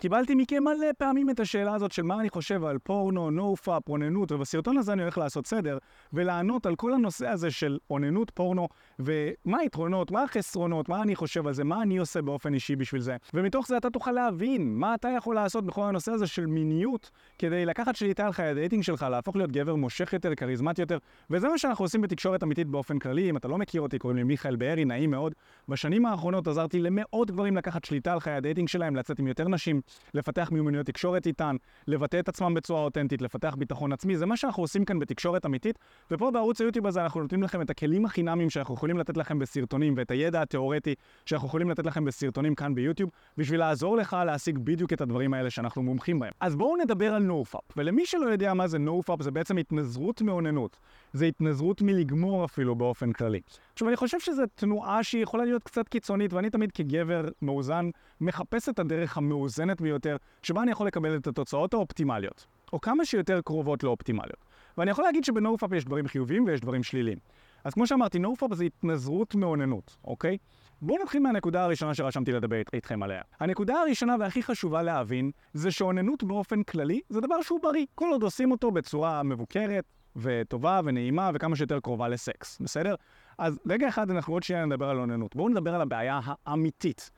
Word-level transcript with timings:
קיבלתי 0.00 0.34
מכם 0.34 0.64
מלא 0.64 0.86
פעמים 0.98 1.30
את 1.30 1.40
השאלה 1.40 1.74
הזאת 1.74 1.92
של 1.92 2.02
מה 2.02 2.20
אני 2.20 2.30
חושב 2.30 2.64
על 2.64 2.78
פורנו, 2.78 3.30
nofap, 3.30 3.88
אוננות, 3.88 4.32
ובסרטון 4.32 4.78
הזה 4.78 4.92
אני 4.92 5.02
הולך 5.02 5.18
לעשות 5.18 5.46
סדר 5.46 5.78
ולענות 6.12 6.66
על 6.66 6.76
כל 6.76 6.94
הנושא 6.94 7.28
הזה 7.28 7.50
של 7.50 7.78
אוננות, 7.90 8.30
פורנו, 8.30 8.68
ומה 8.98 9.58
היתרונות, 9.58 10.10
מה 10.10 10.22
החסרונות, 10.22 10.88
מה 10.88 11.02
אני 11.02 11.16
חושב 11.16 11.46
על 11.46 11.52
זה, 11.52 11.64
מה 11.64 11.82
אני 11.82 11.98
עושה 11.98 12.22
באופן 12.22 12.54
אישי 12.54 12.76
בשביל 12.76 13.00
זה. 13.00 13.16
ומתוך 13.34 13.66
זה 13.66 13.76
אתה 13.76 13.90
תוכל 13.90 14.12
להבין 14.12 14.74
מה 14.74 14.94
אתה 14.94 15.08
יכול 15.16 15.34
לעשות 15.34 15.66
בכל 15.66 15.84
הנושא 15.84 16.12
הזה 16.12 16.26
של 16.26 16.46
מיניות, 16.46 17.10
כדי 17.38 17.66
לקחת 17.66 17.96
שליטה 17.96 18.26
על 18.26 18.32
חיי 18.32 18.46
ה 18.46 18.51
dating 18.51 18.82
שלך, 18.82 19.06
להפוך 19.10 19.36
להיות 19.36 19.52
גבר 19.52 19.74
מושך 19.74 20.12
יותר, 20.12 20.34
כריזמטי 20.34 20.82
יותר, 20.82 20.98
וזה 21.30 21.48
מה 21.48 21.58
שאנחנו 21.58 21.84
עושים 21.84 22.00
בתקשורת 22.00 22.42
אמיתית 22.42 22.66
באופן 22.66 22.98
כללי. 22.98 23.30
אם 23.30 23.36
אתה 23.36 23.48
לא 23.48 23.58
מכיר 23.58 23.80
אותי, 23.80 23.98
קוראים 23.98 24.16
לי 24.16 24.22
מיכאל 24.22 24.56
בארי, 24.56 24.84
נעים 24.84 25.10
מאוד. 25.10 25.34
בשנים 25.68 26.06
האחרונות 26.06 26.48
עזרתי 26.48 26.80
למאות 26.80 27.30
גברים 27.30 27.56
לקחת 27.56 27.84
שליטה 27.84 28.12
על 28.12 28.20
חיי 28.20 28.32
ה 28.32 28.37
dating 28.37 28.68
שלהם, 28.68 28.96
לצאת 28.96 29.18
עם 29.18 29.26
יותר 29.26 29.48
נשים, 29.48 29.80
לפתח 30.14 30.48
מיומנויות 30.52 30.86
תקשורת 30.86 31.26
איתן, 31.26 31.56
לבטא 31.88 32.18
את 32.20 32.28
עצמם 32.28 32.54
בצורה 32.54 32.80
אותנטית, 32.80 33.22
לפתח 33.22 33.54
ביטחון 33.58 33.92
עצמי. 33.92 34.16
זה 34.16 34.26
מה 34.26 34.36
שאנחנו 34.36 34.62
עושים 34.62 34.84
כאן 34.84 34.98
בתקשורת 34.98 35.46
אמיתית, 35.46 35.78
ופה 36.10 36.30
בערוץ 36.30 36.60
היוטיוב 36.60 36.86
הזה 36.86 37.02
אנחנו 37.02 37.20
נותנים 37.20 37.42
לכם 37.42 37.62
את 37.62 37.70
הכלים 37.70 38.04
החינמיים 38.04 38.50
שאנחנו 38.50 38.74
יכולים 38.74 38.98
לתת 38.98 39.16
לכם 39.16 39.38
בסרטונים, 39.38 39.94
ואת 39.96 40.10
הידע 40.10 40.42
התיאורטי 40.42 40.94
שאנחנו 41.26 41.48
יכולים 41.48 41.70
לתת 41.70 41.86
לכם 41.86 42.04
בסרטונים 42.04 42.54
כאן 42.54 42.74
ביוטיוב, 42.74 43.10
בשביל 43.36 43.60
לעזור 43.60 43.96
לך 43.96 44.16
להשיג 44.26 44.58
בדיוק 44.58 44.92
את 44.92 45.00
הדברים 45.00 45.34
האלה 45.34 45.50
שאנחנו 45.50 45.82
מומחים 45.82 46.18
בהם. 46.18 46.32
אז 46.40 46.56
בואו 46.56 46.76
נדבר 46.76 47.14
על 47.14 47.22
nofap, 47.22 47.60
ולמי 47.76 48.06
שלא 48.06 48.26
יודע 48.26 48.54
מה 48.54 48.66
זה 48.68 48.78
nofap, 48.78 49.22
זה 49.22 49.30
בעצם 49.30 49.56
התנזרות 49.56 50.22
מאוננות. 50.22 50.78
זה 51.12 51.24
התנזרות 51.26 51.82
מלגמור 51.82 52.44
אפילו 52.44 52.74
באופן 52.74 53.12
כללי. 53.12 53.40
עכשיו, 53.72 53.88
אני 53.88 53.96
חושב 53.96 54.20
שזו 54.20 54.42
תנועה 54.54 55.02
שהיא 55.02 55.22
יכולה 55.22 55.44
להיות 55.44 55.62
קצת 55.62 55.88
קיצונית, 55.88 56.32
ואני 56.32 56.50
תמיד 56.50 56.72
כגבר 56.72 57.28
מאוזן 57.42 57.90
מחפש 58.20 58.68
את 58.68 58.78
הדרך 58.78 59.16
המאוזנת 59.16 59.80
ביותר, 59.80 60.16
שבה 60.42 60.62
אני 60.62 60.70
יכול 60.70 60.86
לקבל 60.86 61.16
את 61.16 61.26
התוצאות 61.26 61.74
האופטימליות, 61.74 62.46
או 62.72 62.80
כמה 62.80 63.04
שיותר 63.04 63.40
קרובות 63.44 63.82
לאופטימליות. 63.82 64.44
ואני 64.78 64.90
יכול 64.90 65.04
להגיד 65.04 65.24
שבנופאפ 65.24 65.72
יש 65.72 65.84
דברים 65.84 66.08
חיוביים 66.08 66.44
ויש 66.44 66.60
דברים 66.60 66.82
שליליים. 66.82 67.18
אז 67.64 67.74
כמו 67.74 67.86
שאמרתי, 67.86 68.18
נופאפ 68.18 68.54
זה 68.54 68.64
התנזרות 68.64 69.34
מאוננות, 69.34 69.96
אוקיי? 70.04 70.38
בואו 70.82 71.02
נתחיל 71.02 71.22
מהנקודה 71.22 71.64
הראשונה 71.64 71.94
שרשמתי 71.94 72.32
לדבר 72.32 72.56
איתכם 72.72 73.02
עליה. 73.02 73.22
הנקודה 73.40 73.80
הראשונה 73.80 74.16
והכי 74.20 74.42
חשובה 74.42 74.82
להבין, 74.82 75.30
זה 75.52 75.70
שאוננות 75.70 76.24
באופן 76.24 76.62
כללי 76.62 77.00
זה 77.08 77.20
דבר 77.20 77.42
שהוא 77.42 77.60
בריא, 77.62 77.86
כל 77.94 78.08
עוד 78.12 78.22
עושים 78.22 78.50
אותו 78.50 78.70
בצורה 78.70 79.22
מבוקרת, 79.22 79.84
וטובה 80.16 80.80
ונעימה 80.84 81.30
וכמה 81.34 81.56
שיותר 81.56 81.80
קרובה 81.80 82.08
לסקס, 82.08 82.58
בסדר? 82.60 82.94
אז 83.38 83.58
רגע 83.66 83.88
אחד 83.88 84.10
אנחנו 84.10 84.32
עוד 84.32 84.42
שנייה 84.42 84.64
נדבר 84.64 84.88
על 84.88 84.98
אוננות. 84.98 85.36
בואו 85.36 85.48
נדבר 85.48 85.74
על 85.74 85.80
הבעיה 85.80 86.20
האמיתית. 86.46 87.10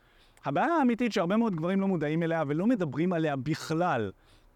הבעיה 0.44 0.74
האמיתית 0.74 1.12
שהרבה 1.12 1.36
מאוד 1.36 1.56
גברים 1.56 1.80
לא 1.80 1.88
מודעים 1.88 2.22
אליה 2.22 2.42
ולא 2.46 2.66
מדברים 2.66 3.12
עליה 3.12 3.36
בכלל. 3.36 4.10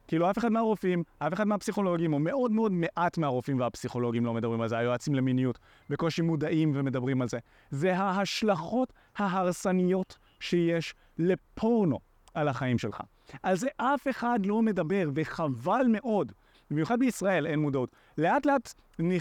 כאילו 0.09 0.31
אף 0.31 0.39
אחד 0.39 0.53
מהרופאים, 0.53 1.03
אף 1.19 1.33
אחד 1.33 1.47
מהפסיכולוגים, 1.47 2.13
או 2.13 2.19
מאוד 2.19 2.53
מאוד 2.53 2.73
מעט 2.73 3.19
מהרופאים 3.19 3.61
והפסיכולוגים 3.61 4.27
לא 4.27 4.35
מדברים 4.35 4.61
על 4.61 4.69
זה, 4.69 4.79
היועצים 4.79 5.15
למיניות, 5.15 5.59
בקושי 5.91 6.23
מודעים 6.23 6.73
ומדברים 6.75 7.23
על 7.23 7.29
זה. 7.29 7.39
זה 7.71 7.97
ההשלכות 7.97 8.93
ההרסניות 9.17 10.19
שיש 10.41 10.95
לפורנו 11.19 11.99
על 12.35 12.49
החיים 12.49 12.79
שלך. 12.79 13.01
על 13.43 13.57
זה 13.57 13.69
אף 13.77 14.09
אחד 14.11 14.47
לא 14.47 14.63
מדבר, 14.63 15.11
וחבל 15.15 15.87
מאוד. 15.89 16.33
במיוחד 16.71 16.99
בישראל 16.99 17.47
אין 17.47 17.59
מודעות. 17.59 17.91
לאט 18.19 18.47
לאט 18.47 18.75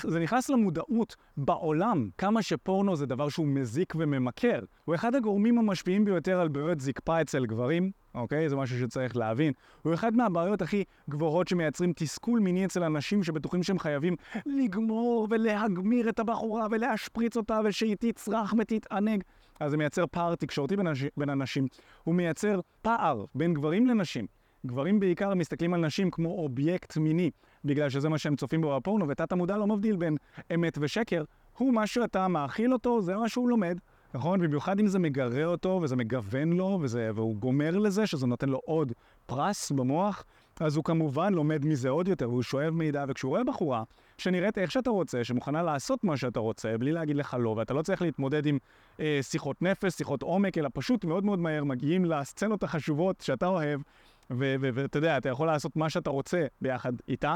זה 0.07 0.19
נכנס 0.19 0.49
למודעות 0.49 1.15
בעולם, 1.37 2.09
כמה 2.17 2.41
שפורנו 2.41 2.95
זה 2.95 3.05
דבר 3.05 3.29
שהוא 3.29 3.47
מזיק 3.47 3.93
וממכר. 3.95 4.59
הוא 4.85 4.95
אחד 4.95 5.15
הגורמים 5.15 5.57
המשפיעים 5.57 6.05
ביותר 6.05 6.39
על 6.39 6.47
בעיות 6.47 6.79
זקפה 6.79 7.21
אצל 7.21 7.45
גברים, 7.45 7.91
אוקיי? 8.15 8.49
זה 8.49 8.55
משהו 8.55 8.79
שצריך 8.79 9.17
להבין. 9.17 9.53
הוא 9.81 9.93
אחד 9.93 10.15
מהבעיות 10.15 10.61
הכי 10.61 10.83
גבוהות 11.09 11.47
שמייצרים 11.47 11.93
תסכול 11.95 12.39
מיני 12.39 12.65
אצל 12.65 12.83
אנשים 12.83 13.23
שבטוחים 13.23 13.63
שהם 13.63 13.79
חייבים 13.79 14.15
לגמור 14.45 15.27
ולהגמיר 15.29 16.09
את 16.09 16.19
הבחורה 16.19 16.67
ולהשפריץ 16.71 17.37
אותה 17.37 17.59
ושהיא 17.65 17.95
תצרח 17.99 18.53
ותתענג. 18.57 19.23
אז 19.59 19.71
זה 19.71 19.77
מייצר 19.77 20.05
פער 20.11 20.35
תקשורתי 20.35 20.75
בין, 20.75 20.87
בין 21.17 21.29
אנשים. 21.29 21.67
הוא 22.03 22.15
מייצר 22.15 22.59
פער 22.81 23.25
בין 23.35 23.53
גברים 23.53 23.87
לנשים. 23.87 24.25
גברים 24.65 24.99
בעיקר 24.99 25.33
מסתכלים 25.33 25.73
על 25.73 25.85
נשים 25.85 26.11
כמו 26.11 26.29
אובייקט 26.29 26.97
מיני, 26.97 27.31
בגלל 27.65 27.89
שזה 27.89 28.09
מה 28.09 28.17
שהם 28.17 28.35
צופים 28.35 28.61
בו 28.61 28.75
בפורנו, 28.75 29.07
ותת 29.07 29.31
המודע 29.31 29.57
לא 29.57 29.67
מבדיל 29.67 29.95
בין 29.95 30.17
אמת 30.53 30.77
ושקר. 30.81 31.23
הוא 31.57 31.73
מה 31.73 31.87
שאתה 31.87 32.27
מאכיל 32.27 32.73
אותו, 32.73 33.01
זה 33.01 33.17
מה 33.17 33.29
שהוא 33.29 33.49
לומד. 33.49 33.77
נכון? 34.13 34.41
במיוחד 34.41 34.79
אם 34.79 34.87
זה 34.87 34.99
מגרה 34.99 35.45
אותו, 35.45 35.79
וזה 35.83 35.95
מגוון 35.95 36.53
לו, 36.53 36.79
וזה, 36.81 37.09
והוא 37.15 37.35
גומר 37.35 37.77
לזה, 37.77 38.07
שזה 38.07 38.27
נותן 38.27 38.49
לו 38.49 38.61
עוד 38.65 38.91
פרס 39.25 39.71
במוח, 39.71 40.23
אז 40.59 40.75
הוא 40.75 40.83
כמובן 40.83 41.33
לומד 41.33 41.65
מזה 41.65 41.89
עוד 41.89 42.07
יותר, 42.07 42.29
והוא 42.29 42.43
שואב 42.43 42.69
מידע, 42.69 43.05
וכשהוא 43.07 43.29
רואה 43.29 43.43
בחורה 43.43 43.83
שנראית 44.17 44.57
איך 44.57 44.71
שאתה 44.71 44.89
רוצה, 44.89 45.23
שמוכנה 45.23 45.63
לעשות 45.63 46.03
מה 46.03 46.17
שאתה 46.17 46.39
רוצה, 46.39 46.77
בלי 46.77 46.91
להגיד 46.91 47.15
לך 47.15 47.37
לא, 47.39 47.49
ואתה 47.49 47.73
לא 47.73 47.81
צריך 47.81 48.01
להתמודד 48.01 48.45
עם 48.45 48.57
אה, 48.99 49.19
שיחות 49.21 49.61
נפש, 49.61 49.93
שיחות 49.93 50.21
עומק, 50.21 50.57
אלא 50.57 50.69
פשוט 50.73 51.05
מאוד 51.05 51.25
מאוד 51.25 51.39
מהר 51.39 51.63
מגיעים 51.63 52.05
לסצנות 52.05 52.63
החשובות 52.63 53.21
שאתה 53.21 53.47
אוהב, 53.47 53.81
ואתה 54.29 54.97
יודע, 54.97 55.17
אתה 55.17 55.29
יכול 55.29 55.47
לעשות 55.47 55.75
מה 55.75 55.89
שאתה 55.89 56.09
רוצה 56.09 56.45
ביחד 56.61 56.93
איתה, 57.07 57.35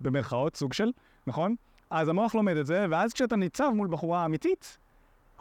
במרכאות, 0.00 0.56
סוג 0.56 0.72
של, 0.72 0.90
נכון? 1.26 1.54
אז 1.90 2.08
המוח 2.08 2.34
לומד 2.34 2.56
את 2.56 2.66
זה, 2.66 2.86
ואז 2.90 3.12
כשאתה 3.12 3.36
ניצב 3.36 3.70
מול 3.74 3.88
בחורה 3.88 4.24
אמיתית, 4.24 4.78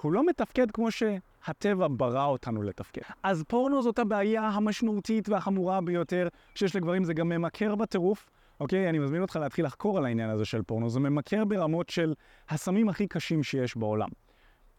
הוא 0.01 0.11
לא 0.11 0.25
מתפקד 0.25 0.71
כמו 0.71 0.87
שהטבע 0.91 1.87
ברא 1.91 2.25
אותנו 2.25 2.63
לתפקד. 2.63 3.01
אז 3.23 3.43
פורנו 3.47 3.81
זאת 3.81 3.99
הבעיה 3.99 4.41
המשמעותית 4.41 5.29
והחמורה 5.29 5.81
ביותר 5.81 6.27
שיש 6.55 6.75
לגברים, 6.75 7.03
זה 7.03 7.13
גם 7.13 7.29
ממכר 7.29 7.75
בטירוף. 7.75 8.29
אוקיי? 8.59 8.89
אני 8.89 8.99
מזמין 8.99 9.21
אותך 9.21 9.35
להתחיל 9.35 9.65
לחקור 9.65 9.97
על 9.97 10.05
העניין 10.05 10.29
הזה 10.29 10.45
של 10.45 10.61
פורנו. 10.61 10.89
זה 10.89 10.99
ממכר 10.99 11.45
ברמות 11.45 11.89
של 11.89 12.13
הסמים 12.49 12.89
הכי 12.89 13.07
קשים 13.07 13.43
שיש 13.43 13.77
בעולם. 13.77 14.09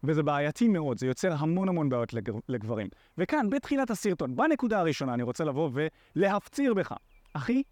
וזה 0.07 0.23
בעייתי 0.23 0.67
מאוד, 0.67 0.99
זה 0.99 1.07
יוצר 1.07 1.33
המון 1.33 1.69
המון 1.69 1.89
בעיות 1.89 2.13
לגברים. 2.49 2.87
וכאן, 3.17 3.49
בתחילת 3.49 3.89
הסרטון, 3.89 4.35
בנקודה 4.35 4.79
הראשונה, 4.79 5.13
אני 5.13 5.23
רוצה 5.23 5.43
לבוא 5.43 5.69
ולהפציר 5.73 6.73
בך. 6.73 6.93
אחי, 7.33 7.63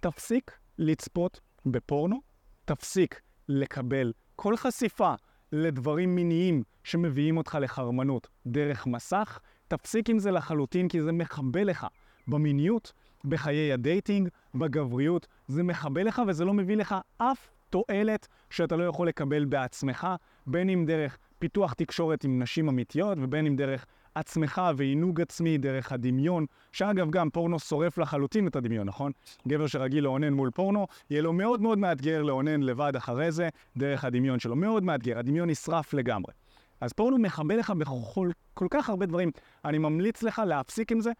תפסיק 0.00 0.58
לצפות 0.78 1.40
בפורנו, 1.66 2.20
תפסיק 2.64 3.20
לקבל 3.48 4.12
כל 4.36 4.56
חשיפה 4.56 5.14
לדברים 5.52 6.14
מיניים 6.14 6.62
שמביאים 6.84 7.36
אותך 7.36 7.58
לחרמנות 7.60 8.28
דרך 8.46 8.86
מסך, 8.86 9.38
תפסיק 9.68 10.10
עם 10.10 10.18
זה 10.18 10.30
לחלוטין 10.30 10.88
כי 10.88 11.02
זה 11.02 11.12
מחבל 11.12 11.64
לך 11.64 11.86
במיניות, 12.28 12.92
בחיי 13.24 13.72
ה 13.72 13.79
dating, 13.79 14.28
בגבריות, 14.54 15.26
זה 15.48 15.62
מחבל 15.62 16.06
לך 16.06 16.22
וזה 16.28 16.44
לא 16.44 16.54
מביא 16.54 16.76
לך 16.76 16.94
אף 17.18 17.48
תועלת 17.70 18.28
שאתה 18.50 18.76
לא 18.76 18.84
יכול 18.84 19.08
לקבל 19.08 19.44
בעצמך, 19.44 20.06
בין 20.46 20.68
אם 20.68 20.84
דרך 20.86 21.18
פיתוח 21.38 21.72
תקשורת 21.72 22.24
עם 22.24 22.42
נשים 22.42 22.68
אמיתיות 22.68 23.18
ובין 23.20 23.46
אם 23.46 23.56
דרך 23.56 23.86
עצמך 24.14 24.62
ועינוג 24.76 25.20
עצמי 25.20 25.58
דרך 25.58 25.92
הדמיון, 25.92 26.46
שאגב 26.72 27.10
גם 27.10 27.30
פורנו 27.30 27.58
שורף 27.58 27.98
לחלוטין 27.98 28.46
את 28.46 28.56
הדמיון, 28.56 28.86
נכון? 28.86 29.12
גבר 29.48 29.66
שרגיל 29.66 30.04
לאונן 30.04 30.32
מול 30.32 30.50
פורנו, 30.50 30.86
יהיה 31.10 31.22
לו 31.22 31.32
מאוד 31.32 31.62
מאוד 31.62 31.78
מאתגר 31.78 32.22
לאונן 32.22 32.62
לבד 32.62 32.96
אחרי 32.96 33.32
זה, 33.32 33.48
דרך 33.76 34.04
הדמיון 34.04 34.38
שלו, 34.38 34.56
מאוד 34.56 34.82
מאתגר, 34.82 35.18
הדמיון 35.18 35.50
נשרף 35.50 35.94
לגמרי. 35.94 36.32
אז 36.80 36.92
פורנו 36.92 37.18
מכבה 37.18 37.56
לך 37.56 37.70
בכל 37.70 38.30
כל 38.54 38.66
כך 38.70 38.90
הרבה 38.90 39.06
דברים. 39.06 39.30
אני 39.64 39.78
ממליץ 39.78 40.22
לך 40.22 40.42
להפסיק 40.46 40.92
עם 40.92 41.00
זה, 41.00 41.12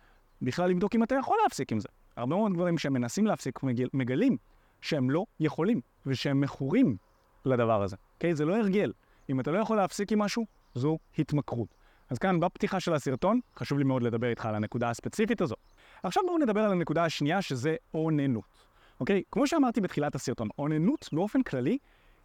בכלל 0.43 0.71
לבדוק 0.71 0.95
אם 0.95 1.03
אתה 1.03 1.15
יכול 1.15 1.39
להפסיק 1.43 1.73
עם 1.73 1.81
זה. 1.81 1.89
הרבה 2.17 2.37
מאוד 2.37 2.55
דברים 2.55 2.79
שהם 2.79 2.93
מנסים 2.93 3.27
להפסיק 3.27 3.63
מגל, 3.63 3.89
מגלים 3.93 4.37
שהם 4.81 5.11
לא 5.11 5.25
יכולים, 5.41 5.81
ושהם 6.07 6.41
מכורים 6.41 6.97
לדבר 7.45 7.83
הזה. 7.83 7.97
אוקיי? 8.15 8.33
Okay? 8.33 8.35
זה 8.35 8.45
לא 8.45 8.57
הרגל. 8.57 8.93
אם 9.31 9.41
אתה 9.41 9.51
לא 9.51 9.59
יכול 9.59 9.77
להפסיק 9.77 10.13
עם 10.13 10.19
משהו, 10.19 10.47
זו 10.75 10.99
התמכרות. 11.19 11.75
אז 12.11 12.19
כאן 12.19 12.41
בפתיחה 12.41 12.81
של 12.81 12.95
הסרטון, 12.95 13.41
חשוב 13.57 13.79
לי 13.79 13.85
מאוד 13.85 14.03
לדבר 14.03 14.29
איתך 14.29 14.47
על 14.47 14.55
הנקודה 14.55 14.91
הספציפית 14.91 15.41
הזו. 15.41 15.55
עכשיו 16.03 16.23
בואו 16.27 16.39
נדבר 16.39 16.61
על 16.61 16.73
הנקודה 16.73 17.05
השנייה 17.05 17.43
שזה 17.43 17.77
אוננות. 17.95 18.67
אוקיי? 19.01 19.23
כמו 19.31 19.47
שאמרתי 19.47 19.81
בתחילת 19.81 20.15
הסרטון, 20.15 20.49
אוננות 20.59 21.09
באופן 21.13 21.43
כללי 21.43 21.79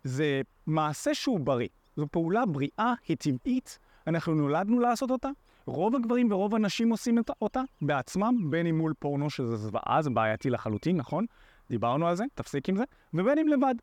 זה 0.03 0.41
מעשה 0.67 1.13
שהוא 1.13 1.39
בריא. 1.39 1.67
זו 1.95 2.07
פעולה 2.11 2.45
בריאה, 2.45 2.93
היא 3.07 3.17
טבעית, 3.17 3.79
אנחנו 4.07 4.35
נולדנו 4.35 4.79
לעשות 4.79 5.11
אותה. 5.11 5.29
רוב 5.65 5.95
הגברים 5.95 6.31
ורוב 6.31 6.55
הנשים 6.55 6.89
עושים 6.89 7.17
אותה 7.41 7.61
בעצמם, 7.81 8.47
בין 8.49 8.67
אם 8.67 8.77
מול 8.77 8.93
פורנו 8.99 9.29
שזה 9.29 9.55
זוועה, 9.55 10.01
זה 10.01 10.09
בעייתי 10.09 10.49
לחלוטין, 10.49 10.97
נכון? 10.97 11.25
דיברנו 11.69 12.07
על 12.07 12.15
זה, 12.15 12.23
תפסיק 12.35 12.69
עם 12.69 12.75
זה, 12.75 12.83
ובין 13.13 13.37
אם 13.37 13.47
לבד. 13.47 13.75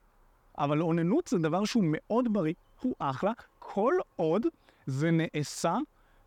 אבל 0.58 0.82
אוננות 0.82 1.26
זה 1.26 1.38
דבר 1.38 1.64
שהוא 1.64 1.84
מאוד 1.86 2.32
בריא, 2.32 2.54
הוא 2.80 2.94
אחלה, 2.98 3.32
כל 3.58 3.94
עוד 4.16 4.46
זה 4.86 5.10
נעשה 5.10 5.76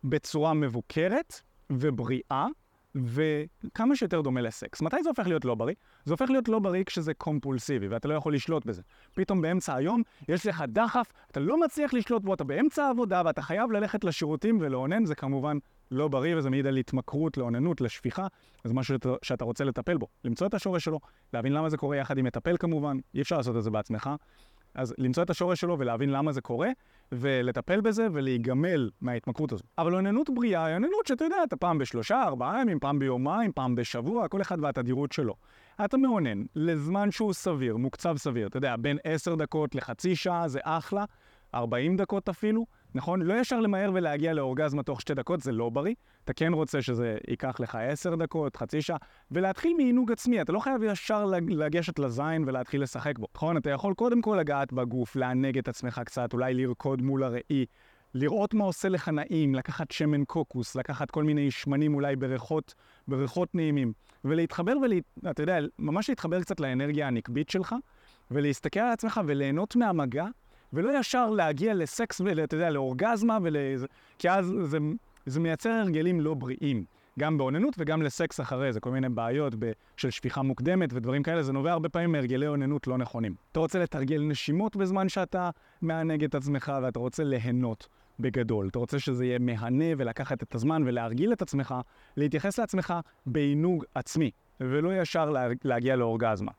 בצורה 0.04 0.54
מבוקרת 0.54 1.40
ובריאה, 1.70 2.46
וכמה 2.94 3.96
שיותר 3.96 4.20
דומה 4.20 4.40
לסקס. 4.40 4.82
מתי 4.82 5.02
זה 5.02 5.08
הופך 5.08 5.26
להיות 5.26 5.44
לא 5.44 5.54
בריא? 5.54 5.74
זה 6.04 6.12
הופך 6.14 6.30
להיות 6.30 6.48
לא 6.48 6.58
בריא 6.58 6.84
כשזה 6.84 7.14
קומפולסיבי, 7.14 7.88
ואתה 7.88 8.08
לא 8.08 8.14
יכול 8.14 8.34
לשלוט 8.34 8.66
בזה. 8.66 8.82
פתאום 9.14 9.40
באמצע 9.42 9.74
היום 9.74 10.02
יש 10.28 10.46
לך 10.46 10.64
דחף, 10.68 11.12
אתה 11.30 11.40
לא 11.40 11.60
מצליח 11.60 11.94
לשלוט 11.94 12.22
בו, 12.22 12.34
אתה 12.34 12.44
באמצע 12.44 12.84
העבודה, 12.84 13.22
ואתה 13.24 13.42
חייב 13.42 13.70
ללכת 13.72 14.04
לשירותים 14.04 14.58
ולאונן, 14.60 15.04
זה 15.04 15.14
כמובן 15.14 15.58
לא 15.90 16.08
בריא 16.08 16.36
וזה 16.36 16.50
מעיד 16.50 16.66
על 16.66 16.76
התמכרות, 16.76 17.36
לאוננות, 17.36 17.80
לשפיכה, 17.80 18.26
זה 18.64 18.74
משהו 18.74 18.94
שאתה, 18.94 19.08
שאתה 19.22 19.44
רוצה 19.44 19.64
לטפל 19.64 19.96
בו. 19.96 20.06
למצוא 20.24 20.46
את 20.46 20.54
השורש 20.54 20.84
שלו, 20.84 21.00
להבין 21.32 21.52
למה 21.52 21.68
זה 21.68 21.76
קורה 21.76 21.96
יחד 21.96 22.18
עם 22.18 22.24
מטפל 22.24 22.56
כמובן, 22.56 22.98
אי 23.14 23.20
אפשר 23.22 23.36
לעשות 23.36 23.56
את 23.56 23.62
זה 23.62 23.70
בעצמך. 23.70 24.10
אז 24.74 24.94
למצוא 24.98 25.22
את 25.22 25.30
השורש 25.30 25.60
שלו 25.60 25.78
ולהבין 25.78 26.10
למה 26.10 26.32
זה 26.32 26.40
קורה, 26.40 26.68
ולטפל 27.12 27.80
בזה 27.80 28.06
ולהיגמל 28.12 28.90
מההתמכרות 29.00 29.52
הזו. 29.52 29.64
אבל 29.78 29.94
אוננות 29.94 30.30
בריאה 30.34 30.64
היא 30.64 30.74
אוננות 30.74 31.06
שאתה 31.06 31.24
יודע, 31.24 31.36
אתה 31.44 31.56
פעם 31.56 31.78
בשלושה, 31.78 32.22
ארבעה 32.22 32.60
ימים, 32.60 32.80
פעם 32.80 32.98
ביומיים, 32.98 33.52
פעם 33.52 33.74
בשבוע, 33.74 34.28
כל 34.28 34.40
אחד 34.40 34.60
והתדירות 34.60 35.12
שלו. 35.12 35.34
אתה 35.84 35.96
מאונן 35.96 36.42
לזמן 36.56 37.10
שהוא 37.10 37.32
סביר, 37.32 37.76
מוקצב 37.76 38.16
סביר, 38.16 38.46
אתה 38.46 38.56
יודע, 38.56 38.76
בין 38.76 38.98
עשר 39.04 39.34
דקות 39.34 39.74
לחצי 39.74 40.16
שעה 40.16 40.48
זה 40.48 40.60
אחלה, 40.62 41.04
40 41.54 41.96
דקות 41.96 42.28
אפילו, 42.28 42.66
נכון? 42.94 43.22
לא 43.22 43.34
ישר 43.34 43.60
למהר 43.60 43.90
ולהגיע 43.94 44.32
לאורגזמה 44.32 44.82
תוך 44.82 45.00
שתי 45.00 45.14
דקות, 45.14 45.40
זה 45.40 45.52
לא 45.52 45.70
בריא. 45.70 45.94
אתה 46.24 46.32
כן 46.32 46.52
רוצה 46.52 46.82
שזה 46.82 47.16
ייקח 47.28 47.60
לך 47.60 47.74
עשר 47.74 48.14
דקות, 48.14 48.56
חצי 48.56 48.82
שעה, 48.82 48.96
ולהתחיל 49.30 49.74
מעינוג 49.76 50.12
עצמי. 50.12 50.42
אתה 50.42 50.52
לא 50.52 50.60
חייב 50.60 50.82
ישר 50.82 51.24
לגשת 51.48 51.98
לזין 51.98 52.44
ולהתחיל 52.46 52.82
לשחק 52.82 53.18
בו, 53.18 53.26
נכון? 53.34 53.56
אתה 53.56 53.70
יכול 53.70 53.94
קודם 53.94 54.22
כל 54.22 54.36
לגעת 54.40 54.72
בגוף, 54.72 55.16
לענג 55.16 55.58
את 55.58 55.68
עצמך 55.68 56.00
קצת, 56.04 56.32
אולי 56.32 56.54
לרקוד 56.54 57.02
מול 57.02 57.24
הראי, 57.24 57.66
לראות 58.14 58.54
מה 58.54 58.64
עושה 58.64 58.88
לך 58.88 59.08
נעים, 59.08 59.54
לקחת 59.54 59.90
שמן 59.90 60.24
קוקוס, 60.24 60.76
לקחת 60.76 61.10
כל 61.10 61.24
מיני 61.24 61.50
שמנים 61.50 61.94
אולי 61.94 62.16
בריחות, 62.16 62.74
בריחות 63.08 63.54
נעימים, 63.54 63.92
ולהתחבר 64.24 64.72
ואתה 65.22 65.42
יודע, 65.42 65.58
ממש 65.78 66.08
להתחבר 66.08 66.40
קצת 66.40 66.60
לאנרגיה 66.60 67.06
הנקבית 67.06 67.50
שלך, 67.50 67.74
ולהסתכל 68.30 68.80
על 68.80 68.92
עצמך 68.92 69.20
וליהנות 69.26 69.76
מהמגע 69.76 70.26
ולא 70.72 70.98
ישר 70.98 71.30
להגיע 71.30 71.74
לסקס, 71.74 72.20
ואתה 72.20 72.54
יודע, 72.54 72.70
לאורגזמה, 72.70 73.38
ול... 73.42 73.56
כי 74.18 74.30
אז 74.30 74.52
זה, 74.62 74.78
זה 75.26 75.40
מייצר 75.40 75.70
הרגלים 75.70 76.20
לא 76.20 76.34
בריאים. 76.34 76.84
גם 77.18 77.38
באוננות 77.38 77.74
וגם 77.78 78.02
לסקס 78.02 78.40
אחרי 78.40 78.72
זה, 78.72 78.80
כל 78.80 78.90
מיני 78.90 79.08
בעיות 79.08 79.54
ב- 79.58 79.72
של 79.96 80.10
שפיכה 80.10 80.42
מוקדמת 80.42 80.92
ודברים 80.92 81.22
כאלה, 81.22 81.42
זה 81.42 81.52
נובע 81.52 81.72
הרבה 81.72 81.88
פעמים 81.88 82.12
מהרגלי 82.12 82.46
אוננות 82.46 82.86
לא 82.86 82.98
נכונים. 82.98 83.34
אתה 83.52 83.60
רוצה 83.60 83.78
לתרגל 83.78 84.22
נשימות 84.22 84.76
בזמן 84.76 85.08
שאתה 85.08 85.50
מענג 85.82 86.24
את 86.24 86.34
עצמך 86.34 86.72
ואתה 86.82 86.98
רוצה 86.98 87.24
ליהנות 87.24 87.88
בגדול. 88.20 88.68
אתה 88.68 88.78
רוצה 88.78 88.98
שזה 88.98 89.24
יהיה 89.24 89.38
מהנה 89.38 89.84
ולקחת 89.98 90.42
את 90.42 90.54
הזמן 90.54 90.82
ולהרגיל 90.86 91.32
את 91.32 91.42
עצמך, 91.42 91.74
להתייחס 92.16 92.58
לעצמך 92.58 92.94
בעינוג 93.26 93.84
עצמי, 93.94 94.30
ולא 94.60 95.00
ישר 95.00 95.30
לה, 95.30 95.48
להגיע 95.64 95.96
לאורגזמה. 95.96 96.52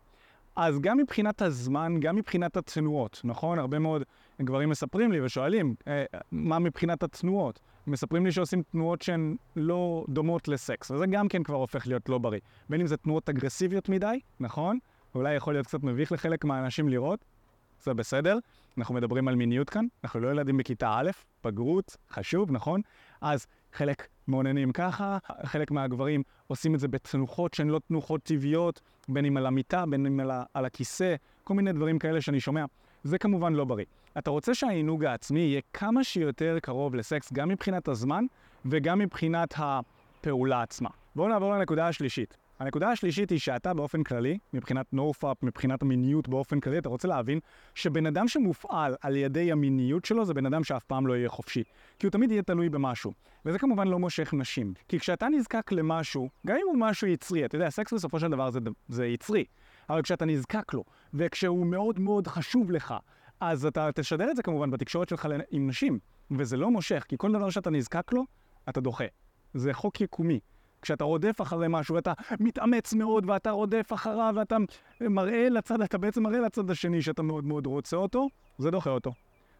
אז 0.56 0.80
גם 0.80 0.98
מבחינת 0.98 1.42
הזמן, 1.42 2.00
גם 2.00 2.15
מבחינת 2.15 2.57
התנועות, 2.57 3.21
נכון? 3.24 3.59
הרבה 3.59 3.80
מאוד 3.80 4.03
גברים 4.42 4.69
מספרים 4.69 5.12
לי 5.12 5.21
ושואלים, 5.21 5.75
אה, 5.88 6.03
מה 6.31 6.59
מבחינת 6.59 7.03
התנועות? 7.03 7.59
מספרים 7.88 8.25
לי 8.25 8.31
שעושים 8.31 8.63
תנועות 8.71 9.01
שהן 9.01 9.36
לא 9.56 10.06
דומות 10.09 10.48
לסקס, 10.48 10.92
וזה 10.92 11.06
גם 11.06 11.27
כן 11.27 11.44
כבר 11.44 11.56
הופך 11.56 11.88
להיות 11.88 12.09
לא 12.09 12.18
בריא. 12.18 12.39
בין 12.69 12.81
אם 12.81 12.88
זה 12.88 12.98
תנועות 12.98 13.30
אגרסיביות 13.30 13.89
מדי, 13.89 14.19
נכון? 14.39 14.80
אולי 15.15 15.33
יכול 15.33 15.53
להיות 15.53 15.68
קצת 15.68 15.83
מביך 15.83 16.12
לחלק 16.12 16.45
מהאנשים 16.45 16.89
לראות, 16.89 17.25
זה 17.83 17.94
בסדר. 17.94 18.38
אנחנו 18.77 18.95
מדברים 18.95 19.27
על 19.27 19.36
מיניות 19.36 19.69
כאן, 19.69 19.86
אנחנו 20.04 20.19
לא 20.19 20.31
ילדים 20.31 20.57
בכיתה 20.57 20.89
א', 20.94 21.09
בגרות, 21.44 21.97
חשוב, 22.12 22.51
נכון? 22.51 22.81
אז 23.21 23.47
חלק 23.74 24.07
מעוננים 24.31 24.72
ככה, 24.72 25.18
חלק 25.44 25.72
מהגברים 25.72 26.24
עושים 26.48 26.75
את 26.75 26.80
זה 26.80 26.88
בתנוחות 26.88 27.54
שהן 27.54 27.68
לא 27.68 27.80
תנוחות 27.88 28.24
טבעיות, 28.24 28.81
בין 29.10 29.25
אם 29.25 29.38
על 29.38 29.45
המיטה, 29.45 29.86
בין 29.86 30.06
אם 30.06 30.19
על, 30.19 30.31
על 30.54 30.66
הכיסא, 30.66 31.16
כל 31.44 31.54
מיני 31.54 31.74
דברים 31.74 32.00
כאלה 32.00 32.22
שאני 32.22 32.39
שומע. 32.39 32.66
זה 33.04 33.18
כמובן 33.18 33.54
לא 33.54 33.66
בריא. 33.66 33.86
אתה 34.18 34.30
רוצה 34.30 34.56
שהעינוג 34.56 35.06
העצמי 35.06 35.39
יהיה 35.39 35.62
כמה 35.74 36.04
שיותר 36.04 36.57
קרוב 36.62 36.95
לסקס, 36.95 37.33
גם 37.33 37.50
מבחינת 37.50 37.88
הזמן 37.88 38.25
וגם 38.66 39.00
מבחינת 39.00 39.54
הפעולה 39.57 40.62
עצמה. 40.62 40.89
בואו 41.16 41.28
נעבור 41.28 41.54
לנקודה 41.54 41.88
השלישית. 41.88 42.38
הנקודה 42.61 42.89
השלישית 42.89 43.29
היא 43.29 43.39
שאתה 43.39 43.73
באופן 43.73 44.03
כללי, 44.03 44.37
מבחינת 44.53 44.93
נופאפ, 44.93 45.43
מבחינת 45.43 45.81
המיניות 45.81 46.27
באופן 46.27 46.59
כללי, 46.59 46.77
אתה 46.77 46.89
רוצה 46.89 47.07
להבין 47.07 47.39
שבן 47.75 48.05
אדם 48.05 48.27
שמופעל 48.27 48.95
על 49.01 49.15
ידי 49.15 49.51
המיניות 49.51 50.05
שלו 50.05 50.25
זה 50.25 50.33
בן 50.33 50.45
אדם 50.45 50.63
שאף 50.63 50.83
פעם 50.83 51.07
לא 51.07 51.13
יהיה 51.13 51.29
חופשי. 51.29 51.63
כי 51.99 52.05
הוא 52.05 52.11
תמיד 52.11 52.31
יהיה 52.31 52.41
תלוי 52.41 52.69
במשהו. 52.69 53.11
וזה 53.45 53.59
כמובן 53.59 53.87
לא 53.87 53.99
מושך 53.99 54.33
נשים. 54.33 54.73
כי 54.87 54.99
כשאתה 54.99 55.27
נזקק 55.27 55.71
למשהו, 55.71 56.29
גם 56.47 56.55
אם 56.55 56.67
הוא 56.67 56.77
משהו 56.77 57.07
יצרי, 57.07 57.45
אתה 57.45 57.55
יודע, 57.55 57.69
סקס 57.69 57.93
בסופו 57.93 58.19
של 58.19 58.27
דבר 58.27 58.49
זה, 58.49 58.59
זה 58.87 59.05
יצרי, 59.05 59.45
אבל 59.89 60.01
כשאתה 60.01 60.25
נזקק 60.25 60.73
לו, 60.73 60.83
וכשהוא 61.13 61.65
מאוד 61.65 61.99
מאוד 61.99 62.27
חשוב 62.27 62.71
לך, 62.71 62.93
אז 63.39 63.65
אתה 63.65 63.89
תשדר 63.95 64.31
את 64.31 64.35
זה 64.35 64.43
כמובן 64.43 64.71
בתקשורת 64.71 65.09
שלך 65.09 65.27
עם 65.51 65.67
נשים, 65.67 65.99
וזה 66.31 66.57
לא 66.57 66.71
מושך, 66.71 67.05
כי 67.07 67.15
כל 67.17 67.31
דבר 67.31 67.49
שאתה 67.49 67.69
נזקק 67.69 68.13
לו, 68.13 68.25
אתה 68.69 68.81
דוחה. 68.81 69.05
זה 69.53 69.73
חוק 69.73 70.01
יקומי. 70.01 70.39
כשאתה 70.81 71.04
רודף 71.04 71.42
אחרי 71.42 71.68
משהו, 71.69 71.98
אתה 71.98 72.13
מתאמץ 72.39 72.94
מאוד 72.94 73.30
ואתה 73.30 73.51
רודף 73.51 73.94
אחריו 73.94 74.33
ואתה 74.38 74.57
מראה 75.01 75.50
לצד, 75.50 75.81
אתה 75.81 75.98
בעצם 75.98 76.24
מראה 76.24 76.39
לצד 76.39 76.72
השני 76.72 77.01
שאתה 77.01 77.22
מאוד 77.22 77.45
מאוד 77.45 77.66
רוצה 77.66 77.98
אותו, 77.98 78.28
זה 78.57 78.72
דוחה 78.72 78.89
אותו. 78.89 79.12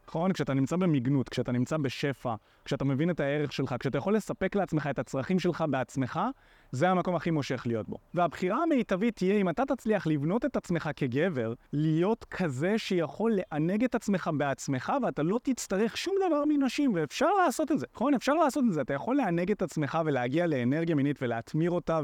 נכון? 0.08 0.34
כשאתה 0.34 0.54
נמצא 0.54 0.76
במגנות, 0.76 1.30
כשאתה 1.30 1.52
נמצא 1.52 1.78
בשפע, 1.78 2.36
כשאתה 2.66 2.86
מבין 2.86 3.10
את 3.10 3.20
הערך 3.20 3.54
שלך, 3.54 3.76
כשאתה 3.80 3.98
יכול 3.98 4.16
לספק 4.16 4.56
לעצמך 4.56 4.88
את 4.88 5.00
הצרכים 5.00 5.40
שלך 5.40 5.64
בעצמך, 5.70 6.20
זה 6.72 6.90
המקום 6.90 7.16
הכי 7.16 7.32
מושך 7.32 7.64
להיות 7.66 7.90
בו. 7.90 7.98
והבחירה 8.14 8.64
המיטבית 8.64 9.16
תהיה 9.16 9.36
אם 9.36 9.50
אתה 9.50 9.64
תצליח 9.66 10.08
לבנות 10.08 10.46
את 10.46 10.56
עצמך 10.56 10.90
כגבר, 10.96 11.54
להיות 11.74 12.26
כזה 12.30 12.78
שיכול 12.78 13.34
לענג 13.36 13.84
את 13.84 13.96
עצמך 13.96 14.30
בעצמך, 14.38 14.94
ואתה 15.04 15.24
לא 15.24 15.40
תצטרך 15.44 15.98
שום 15.98 16.16
דבר 16.28 16.44
מנשים, 16.48 16.92
ואפשר 16.96 17.30
לעשות 17.46 17.72
את 17.72 17.80
זה. 17.80 17.86
נכון? 17.96 18.14
אפשר 18.14 18.34
לעשות 18.34 18.64
את 18.68 18.74
זה. 18.74 18.82
אתה 18.82 18.94
יכול 18.94 19.16
לענג 19.16 19.52
את 19.52 19.62
עצמך 19.62 20.00
ולהגיע 20.06 20.48
לאנרגיה 20.48 20.96
מינית 20.96 21.18
ולהתמיר 21.22 21.72
אותה, 21.72 22.00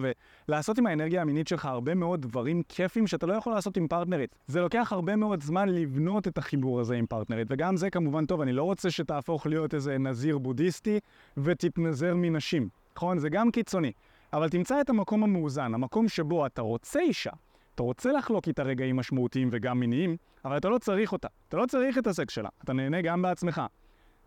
ולעשות 0.50 0.78
עם 0.78 0.88
האנרגיה 0.88 1.22
המינית 1.22 1.48
שלך 1.48 1.66
הרבה 1.66 1.96
מאוד 1.96 2.22
דברים 2.22 2.62
כיפים 2.70 3.08
שאתה 3.08 3.26
לא 3.26 3.34
יכול 3.34 3.54
לעשות 3.54 3.78
עם 3.78 3.88
פרטנרית. 3.88 4.36
זה 4.48 4.62
לוקח 4.62 4.94
הרבה 4.94 5.16
מאוד 5.16 5.44
זמן 5.44 5.70
לבנות 5.70 6.28
את 6.28 6.38
החיבור 6.38 6.80
הזה 6.80 6.96
עם 6.96 7.06
פרטנרית, 7.06 7.48
וגם 7.52 7.78
זה 7.78 7.90
כמובן 7.90 8.26
טוב, 8.26 8.42
אני 8.42 8.54
לא 8.54 8.64
רוצה 8.64 8.92
שתהפוך 8.92 9.48
להיות 9.48 9.74
איזה 9.74 9.98
נזיר 9.98 10.38
בודהיסטי 10.38 11.00
ותתנזר 11.38 12.14
מנשים. 12.16 12.70
נכון? 12.98 13.20
זה 13.20 13.30
גם 13.30 13.52
קיצוני. 13.52 13.92
אבל 14.34 14.50
תמצא 14.50 14.82
את 14.82 14.90
המקום 14.90 15.24
המאוזן, 15.24 15.74
המקום 15.74 16.10
שבו 16.10 16.46
אתה 16.46 16.62
רוצה 16.62 17.00
אישה, 17.00 17.32
אתה 17.76 17.84
רוצה 17.84 18.12
לחלוק 18.12 18.48
איתה 18.48 18.64
רגעים 18.64 18.96
משמעותיים 18.96 19.50
וגם 19.52 19.80
מיניים, 19.80 20.18
אבל 20.46 20.58
אתה 20.58 20.70
לא 20.70 20.78
צריך 20.78 21.12
אותה. 21.12 21.28
אתה 21.50 21.58
לא 21.58 21.66
צריך 21.66 21.98
את 21.98 22.08
הסקס 22.08 22.34
שלה, 22.34 22.50
אתה 22.64 22.74
נהנה 22.74 23.02
גם 23.02 23.22
בעצמך, 23.22 23.62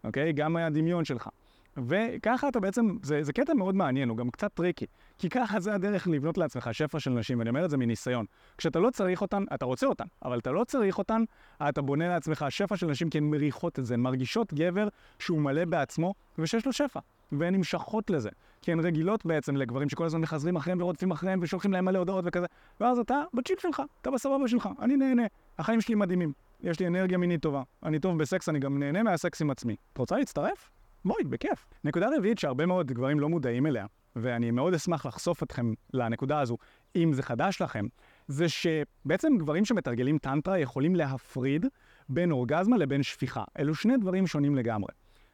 אוקיי? 0.05 0.33
גם 0.33 0.53
מהדמיון 0.53 1.05
שלך. 1.05 1.29
וככה 1.77 2.49
אתה 2.49 2.61
בעצם, 2.61 2.97
זה, 3.03 3.23
זה 3.23 3.33
קטע 3.33 3.55
מאוד 3.55 3.75
מעניין, 3.75 4.09
הוא 4.09 4.17
גם 4.17 4.31
קצת 4.31 4.55
טריקי. 4.55 4.87
כי 5.19 5.29
ככה 5.29 5.61
זה 5.61 5.75
הדרך 5.75 6.09
לבנות 6.09 6.39
לעצמך 6.39 6.71
שפע 6.73 7.01
של 7.01 7.11
נשים, 7.11 7.39
ואני 7.39 7.51
אומר 7.51 7.65
את 7.65 7.71
זה 7.71 7.77
מניסיון. 7.77 8.27
כשאתה 8.59 8.79
לא 8.79 8.91
צריך 8.91 9.23
אותן, 9.23 9.45
אתה 9.55 9.65
רוצה 9.65 9.87
אותן, 9.87 10.05
אבל 10.25 10.39
אתה 10.39 10.53
לא 10.53 10.65
צריך 10.65 10.99
אותן, 10.99 11.25
אתה 11.69 11.83
בונה 11.83 12.09
לעצמך 12.09 12.45
שפע 12.49 12.77
של 12.77 12.87
נשים 12.87 13.11
כי 13.11 13.19
הן 13.19 13.25
מריחות 13.25 13.79
את 13.79 13.87
זה, 13.87 13.95
הן 13.95 14.01
מרגישות 14.01 14.55
גבר 14.55 14.89
שהוא 15.19 15.41
מלא 15.41 15.65
בעצמו 15.65 16.15
ושיש 16.39 16.67
לו 16.67 16.73
שפע, 16.73 17.01
והן 17.33 17.55
נמשכות 17.55 18.11
לזה. 18.11 18.31
כי 18.63 18.73
הן 18.73 18.81
רגילות 18.81 19.27
בעצם 19.27 19.57
לגברים 19.57 19.89
שכל 19.89 20.05
הזמן 20.05 20.21
מחזרים 20.21 20.57
אחריהם 20.57 20.81
ורודפים 20.81 21.11
אחריהם 21.11 21.39
ושולחים 21.43 21.73
להם 21.73 21.85
מלא 21.85 21.99
הודעות 21.99 22.25
וכזה, 22.29 22.47
ואז 22.81 22.99
אתה 22.99 23.23
ב 23.35 23.38
chill 23.38 23.57
שלך, 23.59 23.83
אתה 24.01 24.11
בסבבה 24.11 24.49
שלך, 24.49 24.69
אני 24.81 24.97
נהנה, 24.97 25.23
החיים 25.59 25.81
שלי 25.81 25.95
מדהימים, 25.95 26.33
יש 26.61 26.81
לי 26.81 26.87
אנרגיה 26.87 27.19
מינית 27.19 27.43
טובה, 27.43 27.63
אני 27.83 27.99
טוב 27.99 28.19
בסקס, 28.19 28.49
אני 28.49 28.59
גם 28.59 28.79
נהנה 28.79 29.03
מהסקס 29.03 29.43
עם 29.43 29.51
עצמי. 29.51 29.77
את 29.93 29.99
רוצה 29.99 30.17
להצטרף? 30.17 30.71
בואי, 31.05 31.25
בכיף. 31.25 31.67
נקודה 31.85 32.09
רביעית 32.17 32.39
שהרבה 32.39 32.67
מאוד 32.67 32.87
גברים 32.93 33.21
לא 33.21 33.29
מודעים 33.29 33.67
אליה, 33.67 33.87
ואני 34.17 34.51
מאוד 34.51 34.75
אשמח 34.75 35.07
לחשוף 35.07 35.43
אתכם 35.43 35.73
לנקודה 35.95 36.41
הזו, 36.41 36.57
אם 36.97 37.13
זה 37.13 37.23
חדש 37.23 37.63
לכם, 37.63 37.87
זה 38.29 38.47
שבעצם 38.49 39.39
גברים 39.39 39.65
שמתרגלים 39.65 40.19
טנטרה 40.19 40.59
יכולים 40.59 40.97
להפריד 40.97 41.67
בין 42.09 42.33
אורגזמה 42.33 42.77
לבין 42.77 43.03
שפיכה. 43.03 43.45
אלו 43.59 43.75
שני 43.75 43.97
דברים 43.97 44.27
שונים 44.27 44.55
לגמרי, 44.55 44.93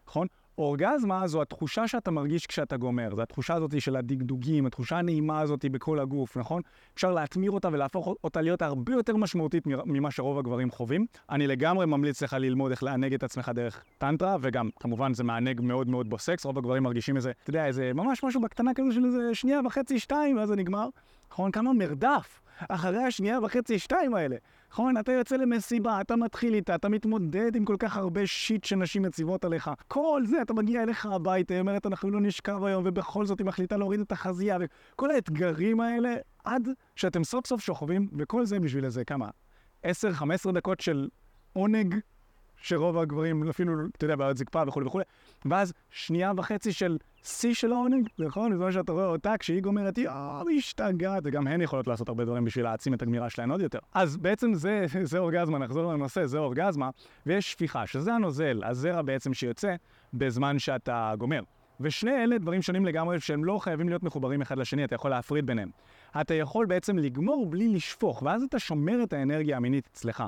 נכון? 0.09 0.27
אורגזמה 0.59 1.27
זו 1.27 1.43
התחושה 1.43 1.89
שאתה 1.89 2.11
מרגיש 2.11 2.47
כשאתה 2.47 2.77
גומר, 2.77 3.15
זו 3.17 3.23
התחושה 3.23 3.55
הזאת 3.55 3.81
של 3.81 3.97
הדגדוגים, 3.97 4.67
התחושה 4.67 4.99
הנעימה 4.99 5.41
הזאת 5.41 5.65
בכל 5.65 6.01
הגוף, 6.01 6.37
נכון? 6.37 6.63
אפשר 6.95 7.13
להטמיר 7.13 7.51
אותה 7.51 7.69
ולהפוך 7.73 8.15
אותה 8.25 8.41
להיות 8.41 8.63
הרבה 8.63 8.93
יותר 8.93 9.17
משמעותית 9.17 9.65
ממה 9.67 10.11
שרוב 10.11 10.39
הגברים 10.39 10.71
חווים. 10.71 11.07
אני 11.31 11.47
לגמרי 11.47 11.87
ממליץ 11.87 12.23
לך 12.23 12.33
ללמוד 12.33 12.71
איך 12.71 12.83
לענג 12.83 13.15
את 13.15 13.23
עצמך 13.23 13.51
דרך 13.55 13.85
טנטרה, 13.99 14.37
וגם, 14.41 14.71
כמובן, 14.81 15.15
זה 15.15 15.25
מענג 15.25 15.61
מאוד 15.61 15.89
מאוד 15.89 16.11
בסקס, 16.11 16.45
רוב 16.45 16.59
הגברים 16.59 16.83
מרגישים 16.83 17.17
איזה, 17.17 17.33
אתה 17.43 17.51
יודע, 17.51 17.67
איזה 17.67 17.93
ממש 17.95 18.25
משהו 18.25 18.41
בקטנה 18.41 18.75
כזה 18.75 18.93
של 18.93 19.05
איזה 19.05 19.35
שנייה 19.35 19.61
וחצי, 19.67 19.99
שתיים, 19.99 20.37
ואז 20.37 20.49
זה 20.49 20.57
נגמר. 20.57 20.89
נכון? 21.31 21.51
כמה 21.51 21.73
מרדף 21.73 22.41
אחרי 22.69 23.03
השנייה 23.03 23.39
וחצי, 23.43 23.79
שתיים 23.79 24.15
האלה. 24.15 24.37
נכון? 24.77 24.97
אתה 24.97 25.13
יוצא 25.13 25.37
למסיבה, 25.37 26.01
אתה 26.01 26.17
מתחיל 26.17 26.55
איתה, 26.55 26.75
אתה 26.75 26.89
מתמודד 26.89 27.57
עם 27.57 27.65
כל 27.65 27.77
כך 27.79 27.97
הרבה 27.97 28.27
שיט 28.27 28.65
שנשים 28.65 29.03
מציבות 29.03 29.45
עליך. 29.45 29.71
כל 29.89 30.23
זה, 30.27 30.43
אתה 30.43 30.55
מגיע 30.55 30.83
אליך 30.83 31.07
הביתה, 31.07 31.55
היא 31.55 31.61
אומרת, 31.61 31.87
אנחנו 31.87 32.11
לא 32.11 32.21
נשכב 32.21 32.65
היום, 32.65 32.83
ובכל 32.87 33.27
זאת 33.27 33.39
היא 33.39 33.47
מחליטה 33.47 33.77
להוריד 33.77 34.01
את 34.01 34.13
החזייה, 34.13 34.59
וכל 34.61 35.11
האתגרים 35.11 35.81
האלה, 35.81 36.15
עד 36.45 36.69
שאתם 36.97 37.25
סוף 37.25 37.47
סוף 37.47 37.61
שוכבים, 37.61 38.09
וכל 38.19 38.45
זה 38.45 38.61
בשביל 38.61 38.85
איזה 38.85 39.05
כמה? 39.05 39.29
10-15 39.87 39.89
דקות 40.55 40.81
של 40.81 41.09
עונג 41.53 41.95
שרוב 42.63 42.99
הגברים 42.99 43.49
אפילו, 43.49 43.73
אתה 43.97 44.05
יודע, 44.05 44.17
בעיות 44.17 44.37
זקפה 44.37 44.63
וכולי 44.67 44.87
וכולי, 44.87 45.05
ואז 45.45 45.73
שנייה 45.91 46.33
וחצי 46.37 46.73
של 46.73 46.99
שיא 47.23 47.55
של 47.55 47.73
העונג, 47.73 48.09
נכון? 48.19 48.53
בזמן 48.55 48.73
שאתה 48.73 48.93
רואה 48.93 49.07
אותה, 49.07 49.35
כשהיא 49.39 49.63
גומרת, 49.63 49.97
היא 49.97 50.09
אה, 50.09 50.43
משתגעת, 50.57 51.23
וגם 51.25 51.47
הן 51.47 51.61
יכולות 51.61 51.87
לעשות 51.87 52.09
הרבה 52.09 52.25
דברים 52.25 52.45
בשביל 52.45 52.65
להעצים 52.65 52.95
את 52.95 53.03
הגמירה 53.03 53.31
שלהן 53.31 53.51
עוד 53.51 53.61
יותר. 53.61 53.79
אז 53.95 54.17
בעצם 54.17 54.55
זה, 54.55 54.87
זה 55.03 55.19
אורגזמה, 55.19 55.59
נחזור 55.59 55.93
לנושא, 55.93 56.27
זה 56.27 56.39
אורגזמה, 56.39 56.91
ויש 57.27 57.53
שפיכה, 57.53 57.87
שזה 57.87 58.15
הנוזל, 58.15 58.63
הזרע 58.65 59.03
בעצם 59.03 59.35
שיוצא 59.35 59.75
בזמן 60.15 60.59
שאתה 60.59 61.15
גומר. 61.19 61.41
ושני 61.81 62.25
אלה 62.25 62.39
דברים 62.39 62.63
שונים 62.63 62.87
לגמרי 62.87 63.21
שהם 63.21 63.45
לא 63.45 63.59
חייבים 63.59 63.89
להיות 63.89 64.03
מחוברים 64.03 64.43
אחד 64.43 64.59
לשני, 64.59 64.85
אתה 64.85 64.95
יכול 64.95 65.11
להפריד 65.11 65.47
ביניהם. 65.47 65.71
אתה 66.21 66.35
יכול 66.35 66.67
בעצם 66.67 66.99
לגמור 66.99 67.47
בלי 67.47 67.69
לשפוך, 67.69 68.23
ואז 68.23 68.43
אתה 68.43 68.59
שומר 68.59 69.03
את 69.03 69.13
האנרגיה 69.13 69.57
המינית 69.57 69.89
אצלך. 69.93 70.25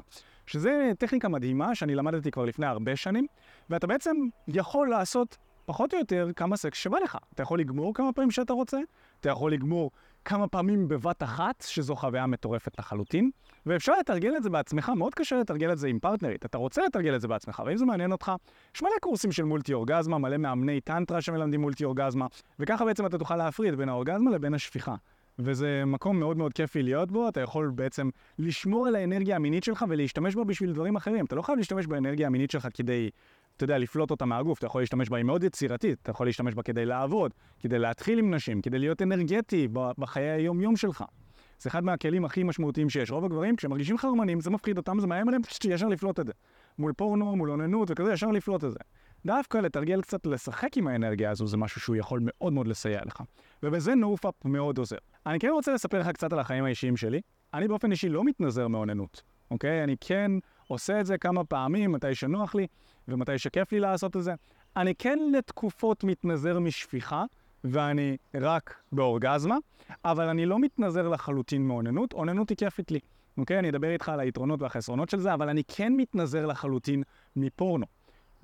שזה 0.48 0.92
טכניקה 0.98 1.28
מדהימה 1.28 1.74
שאני 1.74 1.94
למדתי 1.94 2.30
כבר 2.30 2.44
לפני 2.44 2.66
הרבה 2.66 2.96
שנים, 2.96 3.26
ואתה 3.70 3.86
בעצם 3.86 4.16
יכול 4.48 4.88
לעשות 4.88 5.36
פחות 5.66 5.94
או 5.94 5.98
יותר 5.98 6.28
כמה 6.36 6.56
סקס 6.56 6.78
שבא 6.78 6.98
לך. 6.98 7.18
אתה 7.34 7.42
יכול 7.42 7.60
לגמור 7.60 7.94
כמה 7.94 8.12
פעמים 8.12 8.30
שאתה 8.30 8.52
רוצה, 8.52 8.78
אתה 9.20 9.28
יכול 9.28 9.52
לגמור 9.52 9.90
כמה 10.24 10.48
פעמים 10.48 10.88
בבת 10.88 11.22
אחת, 11.22 11.64
שזו 11.68 11.96
חוויה 11.96 12.26
מטורפת 12.26 12.78
לחלוטין, 12.78 13.30
ואפשר 13.66 13.92
לתרגל 14.00 14.36
את 14.36 14.42
זה 14.42 14.50
בעצמך, 14.50 14.92
מאוד 14.96 15.14
קשה 15.14 15.36
לתרגל 15.36 15.72
את 15.72 15.78
זה 15.78 15.88
עם 15.88 15.98
פרטנרית. 15.98 16.44
אתה 16.44 16.58
רוצה 16.58 16.82
לתרגל 16.86 17.14
את 17.14 17.20
זה 17.20 17.28
בעצמך, 17.28 17.62
ואם 17.66 17.76
זה 17.76 17.84
מעניין 17.84 18.12
אותך, 18.12 18.32
יש 18.74 18.82
מלא 18.82 18.90
קורסים 19.00 19.32
של 19.32 19.44
מולטי 19.44 19.74
אורגזמה, 19.74 20.18
מלא 20.18 20.36
מאמני 20.36 20.80
טנטרה 20.80 21.20
שמלמדים 21.20 21.60
מולטי 21.60 21.84
אורגזמה, 21.84 22.26
וככה 22.58 22.84
בעצם 22.84 23.06
אתה 23.06 23.18
תוכל 23.18 23.36
להפריד 23.36 23.74
בין 23.74 23.88
האורגזמה 23.88 24.30
לבין 24.30 24.54
השפיכה. 24.54 24.94
וזה 25.38 25.84
מקום 25.86 26.20
מאוד 26.20 26.36
מאוד 26.36 26.52
כיפי 26.52 26.82
להיות 26.82 27.12
בו, 27.12 27.28
אתה 27.28 27.40
יכול 27.40 27.70
בעצם 27.74 28.10
לשמור 28.38 28.86
על 28.86 28.96
האנרגיה 28.96 29.36
המינית 29.36 29.64
שלך 29.64 29.84
ולהשתמש 29.88 30.36
בה 30.36 30.44
בשביל 30.44 30.72
דברים 30.72 30.96
אחרים. 30.96 31.24
אתה 31.24 31.36
לא 31.36 31.42
חייב 31.42 31.58
להשתמש 31.58 31.86
באנרגיה 31.86 32.26
המינית 32.26 32.50
שלך 32.50 32.68
כדי, 32.74 33.10
אתה 33.56 33.64
יודע, 33.64 33.78
לפלוט 33.78 34.10
אותה 34.10 34.24
מהגוף, 34.24 34.58
אתה 34.58 34.66
יכול 34.66 34.82
להשתמש 34.82 35.08
בה, 35.08 35.16
היא 35.16 35.24
מאוד 35.24 35.44
יצירתית, 35.44 35.98
אתה 36.02 36.10
יכול 36.10 36.26
להשתמש 36.26 36.54
בה 36.54 36.62
כדי 36.62 36.86
לעבוד, 36.86 37.34
כדי 37.60 37.78
להתחיל 37.78 38.18
עם 38.18 38.34
נשים, 38.34 38.62
כדי 38.62 38.78
להיות 38.78 39.02
אנרגטי 39.02 39.68
בחיי 39.72 40.30
היום-יום 40.30 40.76
שלך. 40.76 41.04
זה 41.60 41.68
אחד 41.70 41.84
מהכלים 41.84 42.24
הכי 42.24 42.42
משמעותיים 42.42 42.90
שיש. 42.90 43.10
רוב 43.10 43.24
הגברים, 43.24 43.56
כשהם 43.56 43.70
מרגישים 43.70 43.98
חרמנים, 43.98 44.40
זה 44.40 44.50
מפחיד 44.50 44.78
אותם, 44.78 45.00
זה 45.00 45.06
מאיים 45.06 45.28
עליהם, 45.28 45.42
ישר 45.64 45.88
לפלוט 45.88 46.20
את 46.20 46.26
זה. 46.26 46.32
מול 46.78 46.92
פורנו, 46.92 47.36
מול 47.36 47.50
אוננות 47.50 47.90
וכזה, 47.90 48.12
ישר 48.12 48.26
לפלוט 48.26 48.64
את 48.64 48.70
זה. 48.70 48.78
דווקא 49.26 49.58
לתרגל 49.58 50.02
קצת, 50.02 50.26
לשחק 50.26 50.76
עם 50.76 50.86
האנרגיה 50.86 51.30
הזו, 51.30 51.46
זה 51.46 51.56
משהו 51.56 51.80
שהוא 51.80 51.96
יכול 51.96 52.20
מאוד 52.22 52.52
מאוד 52.52 52.68
לסייע 52.68 53.00
לך. 53.06 53.22
ובזה 53.62 53.94
נופאפ 53.94 54.34
מאוד 54.44 54.78
עוזר. 54.78 54.96
אני 55.28 55.38
כן 55.38 55.48
רוצה 55.48 55.74
לספר 55.74 55.98
לך 56.00 56.08
קצת 56.08 56.32
על 56.32 56.38
החיים 56.38 56.64
האישיים 56.64 56.96
שלי. 56.96 57.20
אני 57.54 57.68
באופן 57.68 57.90
אישי 57.90 58.08
לא 58.08 58.24
מתנזר 58.24 58.68
מאוננות, 58.68 59.22
אוקיי? 59.50 59.84
אני 59.84 59.96
כן 60.00 60.30
עושה 60.68 61.00
את 61.00 61.06
זה 61.06 61.18
כמה 61.18 61.44
פעמים, 61.44 61.92
מתי 61.92 62.14
שנוח 62.14 62.54
לי 62.54 62.66
ומתי 63.08 63.38
שכיף 63.38 63.72
לי 63.72 63.80
לעשות 63.80 64.16
את 64.16 64.22
זה. 64.22 64.34
אני 64.76 64.94
כן 64.94 65.18
לתקופות 65.32 66.04
מתנזר 66.04 66.58
משפיכה, 66.58 67.24
ואני 67.64 68.16
רק 68.34 68.74
באורגזמה, 68.92 69.56
אבל 70.04 70.28
אני 70.28 70.46
לא 70.46 70.58
מתנזר 70.58 71.08
לחלוטין 71.08 71.62
מאוננות, 71.62 72.12
אוננות 72.12 72.48
היא 72.50 72.56
כיפית 72.56 72.90
לי. 72.90 72.98
אוקיי? 73.38 73.58
אני 73.58 73.68
אדבר 73.68 73.90
איתך 73.90 74.08
על 74.08 74.20
היתרונות 74.20 74.62
והחסרונות 74.62 75.10
של 75.10 75.20
זה, 75.20 75.34
אבל 75.34 75.48
אני 75.48 75.62
כן 75.68 75.92
מתנזר 75.96 76.46
לחלוטין 76.46 77.02
מפורנו. 77.36 77.86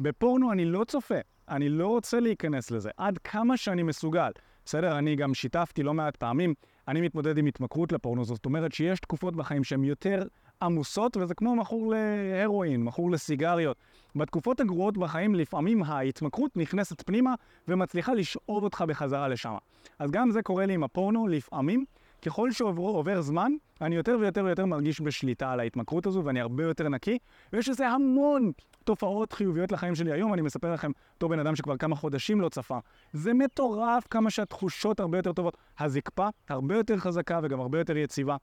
בפורנו 0.01 0.53
אני 0.53 0.65
לא 0.65 0.85
צופה, 0.85 1.19
אני 1.49 1.69
לא 1.69 1.87
רוצה 1.87 2.21
להיכנס 2.21 2.71
לזה, 2.71 2.91
עד 2.97 3.19
כמה 3.19 3.57
שאני 3.57 3.83
מסוגל. 3.83 4.31
בסדר? 4.65 4.99
אני 4.99 5.17
גם 5.17 5.35
שיתפתי 5.35 5.83
לא 5.83 5.95
מעט 5.95 6.17
פעמים, 6.17 6.55
אני 6.89 7.01
מתמודד 7.01 7.39
עם 7.39 7.47
התמכרות 7.47 7.93
לפורנו, 7.93 8.25
זאת 8.25 8.45
אומרת 8.45 8.73
שיש 8.73 9.01
תקופות 9.01 9.37
בחיים 9.37 9.65
שהן 9.65 9.85
יותר 9.85 10.23
עמוסות, 10.63 11.17
וזה 11.17 11.35
כמו 11.35 11.57
מכור 11.57 11.95
להרואין, 11.95 12.85
מכור 12.85 13.11
לסיגריות. 13.11 13.77
בתקופות 14.17 14.61
הגרועות 14.61 14.99
בחיים 14.99 15.35
לפעמים 15.35 15.83
ההתמכרות 15.83 16.57
נכנסת 16.57 17.03
פנימה 17.07 17.35
ומצליחה 17.69 18.15
לשאוב 18.15 18.65
אותך 18.65 18.85
בחזרה 18.89 19.29
לשם. 19.29 19.55
אז 19.99 20.11
גם 20.11 20.31
זה 20.31 20.43
קורה 20.43 20.67
לי 20.67 20.75
עם 20.75 20.85
הפורנו 20.85 21.29
לפעמים. 21.29 21.85
ככל 22.25 22.53
שעובר 22.53 23.21
זמן, 23.21 23.53
אני 23.81 23.97
יותר 23.97 24.17
ויותר 24.21 24.45
ויותר 24.45 24.67
מרגיש 24.67 25.01
בשליטה 25.01 25.53
על 25.53 25.61
ההתמכרות 25.61 26.07
הזו, 26.07 26.25
ואני 26.25 26.41
הרבה 26.41 26.65
יותר 26.65 26.89
נקי, 26.89 27.19
ויש 27.53 27.69
לזה 27.69 27.89
המון 27.89 28.53
תופעות 28.85 29.33
חיוביות 29.33 29.73
לחיים 29.73 29.95
שלי. 29.95 30.13
היום 30.13 30.35
אני 30.35 30.43
מספר 30.43 30.73
לכם, 30.73 30.91
אותו 31.15 31.29
בן 31.29 31.39
אדם 31.39 31.57
שכבר 31.57 31.77
כמה 31.77 31.97
חודשים 31.97 32.41
לא 32.41 32.49
צפה. 32.49 32.79
זה 33.13 33.35
מטורף 33.35 34.07
כמה 34.11 34.31
שהתחושות 34.31 35.01
הרבה 35.01 35.19
יותר 35.19 35.33
טובות. 35.33 35.57
הזקפה 35.79 36.29
הרבה 36.49 36.77
יותר 36.77 36.97
חזקה 36.97 37.41
וגם 37.43 37.61
הרבה 37.61 37.79
יותר 37.79 37.97
יציבה, 37.97 38.37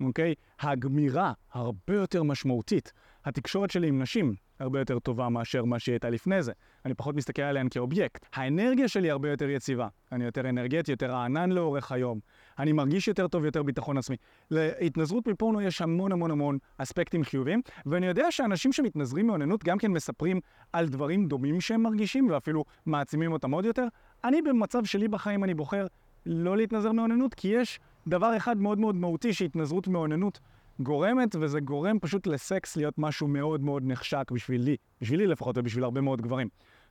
אוקיי? 0.00 0.34
הגמירה 0.60 1.32
הרבה 1.52 1.94
יותר 1.94 2.22
משמעותית. 2.22 2.92
התקשורת 3.24 3.70
שלי 3.70 3.88
עם 3.88 4.02
נשים 4.02 4.34
הרבה 4.60 4.78
יותר 4.78 4.98
טובה 4.98 5.28
מאשר 5.28 5.64
מה 5.64 5.78
שהיא 5.78 5.92
הייתה 5.92 6.10
לפני 6.10 6.42
זה. 6.42 6.52
אני 6.84 6.94
פחות 6.94 7.14
מסתכל 7.16 7.42
עליהן 7.42 7.68
כאובייקט. 7.68 8.26
האנרגיה 8.34 8.88
שלי 8.88 9.10
הרבה 9.10 9.30
יותר 9.30 9.50
יציבה. 9.50 9.88
אני 10.12 10.24
יותר 10.24 10.48
אנרגטי, 10.48 10.90
יותר 10.90 11.10
רענן 11.10 11.52
לאורך 11.52 11.92
היום. 11.92 12.20
אני 12.58 12.72
מרגיש 12.72 13.08
יותר 13.08 13.28
טוב, 13.28 13.44
יותר 13.44 13.62
ביטחון 13.62 13.98
עצמי. 13.98 14.16
להתנזרות 14.50 15.28
מפורנו 15.28 15.60
יש 15.60 15.82
המון 15.82 16.12
המון 16.12 16.30
המון 16.30 16.58
אספקטים 16.78 17.24
חיוביים, 17.24 17.60
ואני 17.86 18.06
יודע 18.06 18.30
שאנשים 18.30 18.72
שמתנזרים 18.72 19.26
מאוננות 19.26 19.64
גם 19.64 19.78
כן 19.78 19.90
מספרים 19.90 20.40
על 20.72 20.88
דברים 20.88 21.26
דומים 21.26 21.60
שהם 21.60 21.82
מרגישים, 21.82 22.30
ואפילו 22.30 22.64
מעצימים 22.86 23.32
אותם 23.32 23.50
עוד 23.50 23.64
יותר. 23.64 23.86
אני 24.24 24.42
במצב 24.42 24.84
שלי 24.84 25.08
בחיים 25.08 25.44
אני 25.44 25.54
בוחר 25.54 25.86
לא 26.26 26.56
להתנזר 26.56 26.92
מאוננות, 26.92 27.34
כי 27.34 27.48
יש 27.48 27.80
דבר 28.08 28.36
אחד 28.36 28.56
מאוד 28.56 28.78
מאוד 28.78 28.94
מהותי 28.94 29.32
שהתנזרות 29.32 29.88
מאוננות 29.88 30.40
גורמת, 30.80 31.36
וזה 31.40 31.60
גורם 31.60 31.98
פשוט 31.98 32.26
לסקס 32.26 32.76
להיות 32.76 32.94
משהו 32.98 33.28
מאוד 33.28 33.62
מאוד 33.62 33.82
נחשק 33.86 34.30
בשבילי, 34.30 34.76
בשבילי 35.00 35.26
לפחות 35.26 35.58
ובשביל 35.58 35.84
הרבה 35.84 36.00
מאוד 36.00 36.22
גברים. 36.22 36.48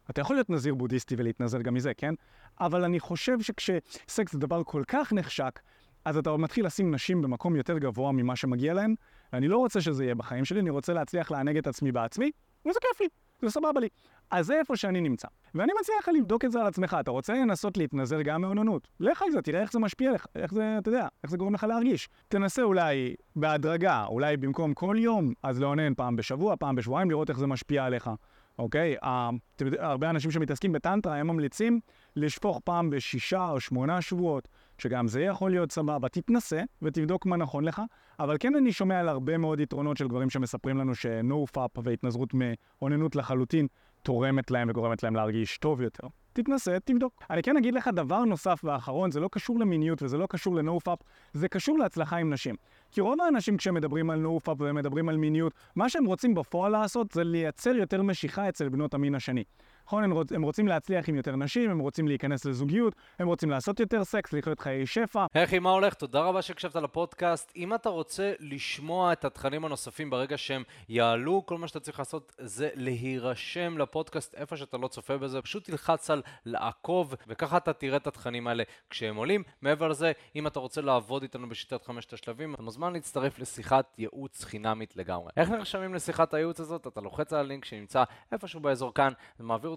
אתה 0.09 0.21
יכול 0.21 0.35
להיות 0.35 0.49
נזיר 0.49 0.75
בודהיסטי 0.75 1.15
ולהתנזר 1.17 1.61
גם 1.61 1.73
מזה, 1.73 1.93
כן? 1.93 2.13
אבל 2.59 2.83
אני 2.83 2.99
חושב 2.99 3.41
שכשסקס 3.41 4.31
זה 4.31 4.39
דבר 4.39 4.63
כל 4.63 4.83
כך 4.87 5.13
נחשק, 5.13 5.59
אז 6.05 6.17
אתה 6.17 6.37
מתחיל 6.37 6.65
לשים 6.65 6.93
נשים 6.93 7.21
במקום 7.21 7.55
יותר 7.55 7.77
גבוה 7.77 8.11
ממה 8.11 8.35
שמגיע 8.35 8.73
להן, 8.73 8.95
ואני 9.33 9.47
לא 9.47 9.57
רוצה 9.57 9.81
שזה 9.81 10.03
יהיה 10.03 10.15
בחיים 10.15 10.45
שלי, 10.45 10.59
אני 10.59 10.69
רוצה 10.69 10.93
להצליח 10.93 11.31
לענג 11.31 11.57
את 11.57 11.67
עצמי 11.67 11.91
בעצמי, 11.91 12.31
וזה 12.65 12.79
כיף 12.81 13.01
לי, 13.01 13.07
זה 13.41 13.49
סבבה 13.49 13.79
לי. 13.79 13.87
אז 14.31 14.45
זה 14.45 14.59
איפה 14.59 14.75
שאני 14.75 15.01
נמצא. 15.01 15.27
ואני 15.55 15.71
מציע 15.81 15.95
לך 15.99 16.09
לבדוק 16.17 16.45
את 16.45 16.51
זה 16.51 16.61
על 16.61 16.67
עצמך. 16.67 16.97
אתה 16.99 17.11
רוצה 17.11 17.33
לנסות 17.33 17.77
להתנזר 17.77 18.21
גם 18.21 18.41
מאוננות? 18.41 18.87
לך 18.99 19.21
על 19.21 19.31
זה, 19.31 19.41
תראה 19.41 19.61
איך 19.61 19.71
זה 19.71 19.79
משפיע 19.79 20.11
לך, 20.11 20.25
איך 20.35 20.53
זה, 20.53 20.77
אתה 20.77 20.89
יודע, 20.89 21.07
איך 21.23 21.31
זה 21.31 21.37
גורם 21.37 21.53
לך 21.53 21.63
להרגיש. 21.63 22.09
תנסה 22.27 22.61
אולי 22.61 23.15
בהדרגה, 23.35 24.05
אולי 24.05 24.37
במקום 24.37 24.73
כל 24.73 24.95
יום, 24.99 25.33
אז 25.43 25.61
לאונן 25.61 25.93
פעם 25.93 26.15
בשבוע, 26.15 26.55
פעם 26.55 26.75
בשבועיים, 26.75 27.09
לראות 27.09 27.29
איך 27.29 27.39
זה 27.39 27.47
משפיע 27.47 27.85
עליך. 27.85 28.09
אוקיי? 28.59 28.95
Uh, 29.03 29.07
הרבה 29.79 30.09
אנשים 30.09 30.31
שמתעסקים 30.31 30.71
בטנטרה, 30.71 31.15
הם 31.15 31.27
ממליצים 31.27 31.79
לשפוך 32.15 32.59
פעם 32.63 32.89
בשישה 32.89 33.49
או 33.49 33.59
שמונה 33.59 34.01
שבועות, 34.01 34.47
שגם 34.77 35.07
זה 35.07 35.21
יכול 35.21 35.51
להיות 35.51 35.71
סבבה. 35.71 36.09
תתנסה 36.09 36.61
ותבדוק 36.81 37.25
מה 37.25 37.37
נכון 37.37 37.63
לך, 37.63 37.81
אבל 38.19 38.35
כן 38.39 38.55
אני 38.55 38.71
שומע 38.71 38.99
על 38.99 39.09
הרבה 39.09 39.37
מאוד 39.37 39.59
יתרונות 39.59 39.97
של 39.97 40.07
גברים 40.07 40.29
שמספרים 40.29 40.77
לנו 40.77 40.95
ש-no-fap 40.95 41.79
והתנזרות 41.83 42.29
מאוננות 42.33 43.15
לחלוטין 43.15 43.67
תורמת 44.03 44.51
להם 44.51 44.69
וגורמת 44.69 45.03
להם 45.03 45.15
להרגיש 45.15 45.57
טוב 45.57 45.81
יותר. 45.81 46.07
תתנסה, 46.33 46.77
תבדוק. 46.85 47.23
אני 47.29 47.43
כן 47.43 47.57
אגיד 47.57 47.73
לך 47.73 47.89
דבר 47.93 48.23
נוסף 48.25 48.61
ואחרון, 48.63 49.11
זה 49.11 49.19
לא 49.19 49.29
קשור 49.31 49.59
למיניות 49.59 50.03
וזה 50.03 50.17
לא 50.17 50.27
קשור 50.29 50.55
לנופאפ, 50.55 50.99
זה 51.33 51.47
קשור 51.47 51.77
להצלחה 51.77 52.17
עם 52.17 52.33
נשים. 52.33 52.55
כי 52.91 53.01
רוב 53.01 53.21
האנשים 53.21 53.57
כשהם 53.57 53.73
מדברים 53.73 54.09
על 54.09 54.19
נופאפ 54.19 54.57
ומדברים 54.59 55.09
על 55.09 55.17
מיניות, 55.17 55.53
מה 55.75 55.89
שהם 55.89 56.05
רוצים 56.05 56.35
בפועל 56.35 56.71
לעשות 56.71 57.11
זה 57.11 57.23
לייצר 57.23 57.75
יותר 57.75 58.01
משיכה 58.03 58.49
אצל 58.49 58.69
בנות 58.69 58.93
המין 58.93 59.15
השני. 59.15 59.43
נכון, 59.87 60.03
הם, 60.03 60.11
רוצ, 60.11 60.31
הם 60.31 60.41
רוצים 60.41 60.67
להצליח 60.67 61.09
עם 61.09 61.15
יותר 61.15 61.35
נשים, 61.35 61.69
הם 61.69 61.79
רוצים 61.79 62.07
להיכנס 62.07 62.45
לזוגיות, 62.45 62.95
הם 63.19 63.27
רוצים 63.27 63.49
לעשות 63.49 63.79
יותר 63.79 64.03
סקס, 64.03 64.33
לחיות 64.33 64.59
חיי 64.59 64.85
שפע. 64.85 65.25
אחי, 65.33 65.59
מה 65.59 65.69
הולך? 65.69 65.93
תודה 65.93 66.21
רבה 66.21 66.41
שהקשבת 66.41 66.75
לפודקאסט. 66.75 67.51
אם 67.55 67.73
אתה 67.73 67.89
רוצה 67.89 68.33
לשמוע 68.39 69.13
את 69.13 69.25
התכנים 69.25 69.65
הנוספים 69.65 70.09
ברגע 70.09 70.37
שהם 70.37 70.63
יעלו, 70.89 71.43
כל 71.45 71.57
מה 71.57 71.67
שאתה 71.67 71.79
צריך 71.79 71.99
לעשות 71.99 72.35
זה 72.37 72.69
להירשם 72.73 73.77
לפודקאסט 73.77 74.35
איפה 74.35 74.57
שאתה 74.57 74.77
לא 74.77 74.87
צופה 74.87 75.17
בזה, 75.17 75.41
פשוט 75.41 75.63
תלחץ 75.63 76.09
על 76.09 76.21
לעקוב, 76.45 77.13
וככה 77.27 77.57
אתה 77.57 77.73
תראה 77.73 77.97
את 77.97 78.07
התכנים 78.07 78.47
האלה 78.47 78.63
כשהם 78.89 79.15
עולים. 79.15 79.43
מעבר 79.61 79.87
לזה, 79.87 80.11
אם 80.35 80.47
אתה 80.47 80.59
רוצה 80.59 80.81
לעבוד 80.81 81.21
איתנו 81.21 81.49
בשיטת 81.49 81.83
חמשת 81.83 82.13
השלבים, 82.13 82.53
אתה 82.53 82.61
מוזמן 82.61 82.93
להצטרף 82.93 83.39
לשיחת 83.39 83.95
ייעוץ 83.97 84.43
חינמית 84.43 84.95
לגמרי. 84.95 85.31
איך 85.37 85.49
נרשמים 85.49 85.93
לשיחת 85.93 86.33
הייעוץ 86.33 86.59
הזאת? 86.59 86.87
אתה 86.87 87.01
לוחץ 87.01 87.33
על 87.33 87.39
הלינק 87.39 87.65
שנמצא 87.65 88.03
איפשהו 88.31 88.59
באזור 88.59 88.93
כאן, 88.93 89.13
זה 89.37 89.43
מעביר 89.43 89.76